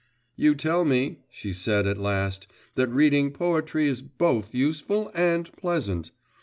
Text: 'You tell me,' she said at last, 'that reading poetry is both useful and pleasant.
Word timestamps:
'You 0.35 0.55
tell 0.55 0.83
me,' 0.83 1.19
she 1.29 1.53
said 1.53 1.85
at 1.85 1.99
last, 1.99 2.47
'that 2.73 2.87
reading 2.87 3.29
poetry 3.29 3.85
is 3.85 4.01
both 4.01 4.51
useful 4.51 5.11
and 5.13 5.51
pleasant. 5.55 6.09